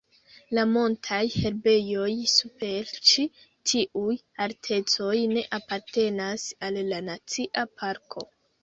La 0.57 0.61
montaj 0.69 1.19
herbejoj 1.33 2.07
super 2.37 2.91
ĉi 3.11 3.27
tiuj 3.73 4.17
altecoj 4.47 5.15
ne 5.37 5.45
apartenas 5.63 6.49
al 6.71 6.83
la 6.93 7.05
nacia 7.13 7.71
parko. 7.83 8.31